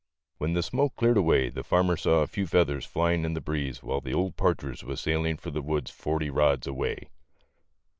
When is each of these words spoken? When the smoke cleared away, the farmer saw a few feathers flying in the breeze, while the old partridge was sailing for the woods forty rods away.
When 0.39 0.53
the 0.53 0.63
smoke 0.63 0.95
cleared 0.95 1.17
away, 1.17 1.49
the 1.49 1.63
farmer 1.63 1.95
saw 1.95 2.23
a 2.23 2.25
few 2.25 2.47
feathers 2.47 2.87
flying 2.87 3.23
in 3.23 3.35
the 3.35 3.39
breeze, 3.39 3.83
while 3.83 4.01
the 4.01 4.15
old 4.15 4.35
partridge 4.35 4.83
was 4.83 4.99
sailing 4.99 5.37
for 5.37 5.51
the 5.51 5.61
woods 5.61 5.91
forty 5.91 6.31
rods 6.31 6.65
away. 6.65 7.09